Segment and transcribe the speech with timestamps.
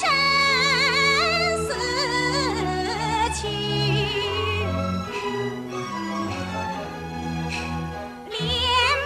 [0.00, 0.08] 生
[1.66, 1.68] 死
[3.34, 3.40] 曲，
[8.30, 8.38] 脸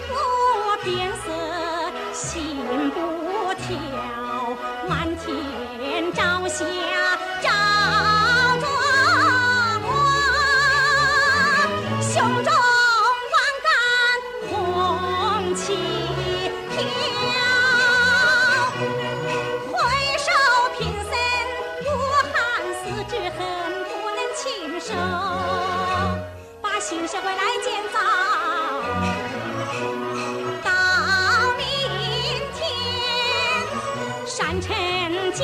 [0.08, 0.12] 不
[0.85, 1.26] 变色，
[2.12, 2.56] 心
[2.91, 2.96] 不
[3.55, 3.67] 跳，
[4.88, 5.25] 满天
[6.12, 6.64] 朝霞
[7.43, 7.50] 照。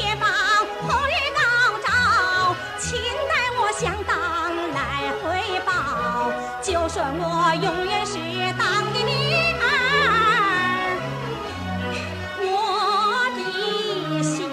[0.00, 0.26] 解放
[0.80, 1.40] 红日高
[1.84, 2.98] 照亲
[3.28, 4.10] 待我向党
[4.72, 5.70] 来回报
[6.62, 8.14] 就说我永远是
[8.58, 9.12] 党的女
[9.60, 9.62] 儿
[12.40, 12.48] 我
[13.36, 14.48] 的心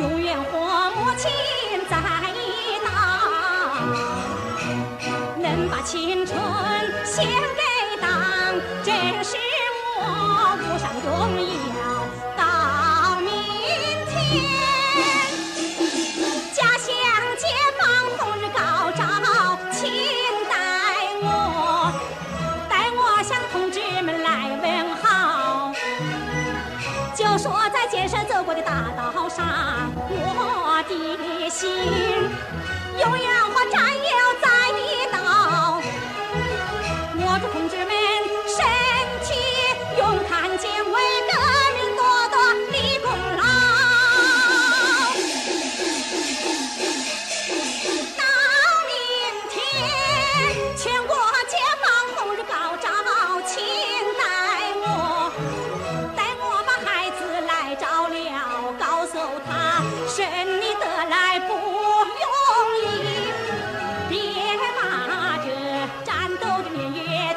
[0.00, 0.50] 永远和
[0.92, 1.30] 母亲
[1.90, 1.92] 在
[2.32, 2.40] 一
[2.82, 2.88] 道
[5.38, 6.34] 能把青春
[7.04, 8.08] 献给党
[8.82, 9.36] 真是
[9.98, 11.08] 我无上荣
[11.76, 12.01] 耀
[28.02, 29.46] 人生走过的大道上
[30.10, 31.70] 我的心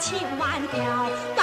[0.07, 1.34] 千万条。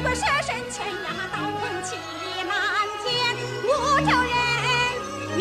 [0.00, 1.96] 国设神拳呀，刀锋气
[2.46, 2.52] 难
[3.02, 3.06] 天，
[3.64, 3.66] 五
[4.06, 5.40] 洲人民。